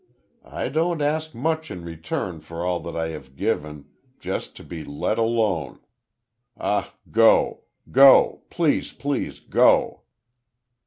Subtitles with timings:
[0.49, 3.85] I don't ask much in return for all that I have given
[4.19, 5.77] just to be let alone....
[6.57, 7.65] Ah, go!
[7.91, 8.41] Go!
[8.49, 10.01] Please, please go!"